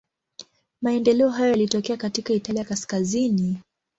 [0.81, 3.57] Maendeleo hayo yalitokea katika Italia kaskazini.